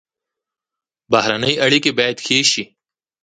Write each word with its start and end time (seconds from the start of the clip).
بهرنۍ 1.11 1.53
اړیکې 1.65 1.91
باید 1.97 2.17
ښې 2.25 2.39
شي 2.51 2.63